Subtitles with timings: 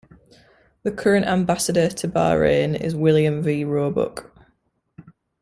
[0.81, 3.63] The current Ambassador to Bahrain is William V.
[3.65, 4.31] Roebuck.